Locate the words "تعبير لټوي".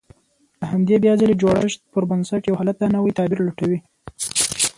3.17-3.79